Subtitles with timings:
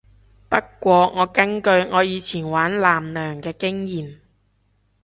[0.49, 4.17] 不過我根據我以前玩艦娘嘅經驗